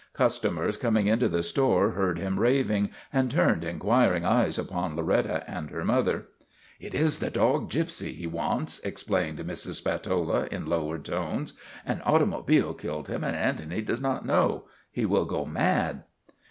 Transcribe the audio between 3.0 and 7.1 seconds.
and turned inquiring eyes upon Loretta and her mother.' It